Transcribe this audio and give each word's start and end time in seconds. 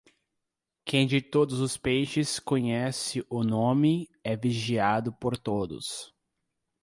Quem 0.83 1.05
de 1.05 1.21
todos 1.21 1.59
os 1.59 1.77
peixes 1.77 2.39
conhece 2.39 3.23
o 3.29 3.43
nome, 3.43 4.09
é 4.23 4.35
vigiado 4.35 5.13
por 5.13 5.37
todos. 5.37 6.11